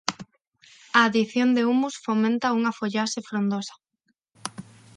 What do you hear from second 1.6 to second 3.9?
humus fomenta unha follaxe frondosa.